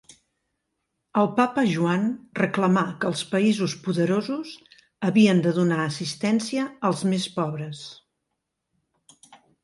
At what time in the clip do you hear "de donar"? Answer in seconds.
5.47-5.77